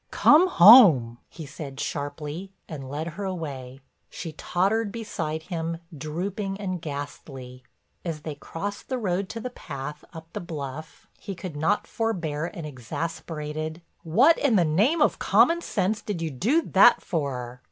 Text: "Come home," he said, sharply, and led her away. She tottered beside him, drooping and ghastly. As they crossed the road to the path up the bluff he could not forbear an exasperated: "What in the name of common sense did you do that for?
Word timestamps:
"Come 0.09 0.47
home," 0.47 1.19
he 1.29 1.45
said, 1.45 1.79
sharply, 1.79 2.51
and 2.67 2.89
led 2.89 3.09
her 3.09 3.23
away. 3.23 3.81
She 4.09 4.31
tottered 4.31 4.91
beside 4.91 5.43
him, 5.43 5.77
drooping 5.95 6.59
and 6.59 6.81
ghastly. 6.81 7.61
As 8.03 8.21
they 8.21 8.33
crossed 8.33 8.89
the 8.89 8.97
road 8.97 9.29
to 9.29 9.39
the 9.39 9.51
path 9.51 10.03
up 10.11 10.33
the 10.33 10.39
bluff 10.39 11.07
he 11.19 11.35
could 11.35 11.55
not 11.55 11.85
forbear 11.85 12.45
an 12.47 12.65
exasperated: 12.65 13.83
"What 14.01 14.39
in 14.39 14.55
the 14.55 14.65
name 14.65 15.03
of 15.03 15.19
common 15.19 15.61
sense 15.61 16.01
did 16.01 16.19
you 16.19 16.31
do 16.31 16.63
that 16.63 17.03
for? 17.03 17.59